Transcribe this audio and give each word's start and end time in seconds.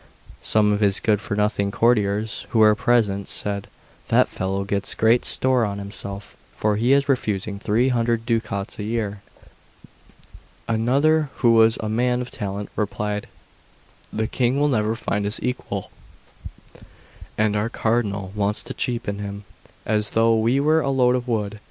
Some 0.41 0.73
of 0.73 0.79
his 0.79 0.99
good 0.99 1.21
for 1.21 1.35
nothing 1.35 1.69
courtiers 1.69 2.47
who 2.49 2.57
were 2.57 2.73
present 2.73 3.27
said: 3.29 3.67
"That 4.07 4.29
fellow 4.29 4.65
sets 4.67 4.95
great 4.95 5.23
store 5.25 5.63
on 5.63 5.77
himself, 5.77 6.35
for 6.55 6.77
he 6.77 6.91
is 6.91 7.07
refusing 7.07 7.59
three 7.59 7.89
hundred 7.89 8.25
ducats 8.25 8.79
a 8.79 8.83
year." 8.83 9.21
Another, 10.67 11.29
who 11.45 11.51
was 11.53 11.77
a 11.81 11.87
man 11.87 12.19
of 12.19 12.31
talent, 12.31 12.71
replied: 12.75 13.27
"The 14.11 14.25
King 14.25 14.59
will 14.59 14.69
never 14.69 14.95
find 14.95 15.23
his 15.23 15.39
equal, 15.43 15.91
and 17.37 17.55
our 17.55 17.69
Cardinal 17.69 18.31
wants 18.33 18.63
to 18.63 18.73
cheapen 18.73 19.19
him, 19.19 19.43
as 19.85 20.09
though 20.17 20.43
he 20.47 20.59
were 20.59 20.81
a 20.81 20.89
load 20.89 21.13
of 21.15 21.27
wood." 21.27 21.59